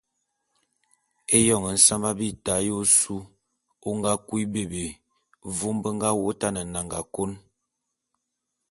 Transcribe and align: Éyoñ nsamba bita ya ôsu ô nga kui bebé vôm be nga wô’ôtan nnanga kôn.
Éyoñ 1.37 1.63
nsamba 1.75 2.09
bita 2.19 2.53
ya 2.65 2.73
ôsu 2.81 3.15
ô 3.87 3.89
nga 3.97 4.11
kui 4.27 4.41
bebé 4.53 4.83
vôm 5.57 5.77
be 5.83 5.89
nga 5.97 6.09
wô’ôtan 6.19 6.55
nnanga 6.65 6.99
kôn. 7.13 7.31